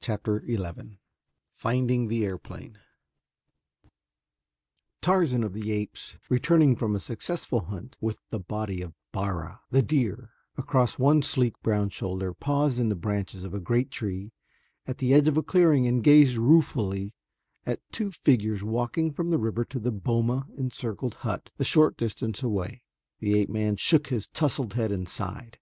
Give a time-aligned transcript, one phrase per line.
[0.00, 0.98] Chapter XI
[1.54, 2.76] Finding the Airplane
[5.00, 9.82] Tarzan of the Apes, returning from a successful hunt, with the body of Bara, the
[9.82, 14.32] deer, across one sleek, brown shoulder, paused in the branches of a great tree
[14.88, 17.14] at the edge of a clearing and gazed ruefully
[17.64, 22.42] at two figures walking from the river to the boma encircled hut a short distance
[22.42, 22.82] away.
[23.20, 25.60] The ape man shook his tousled head and sighed.